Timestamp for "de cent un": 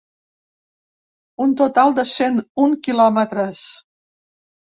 1.99-2.75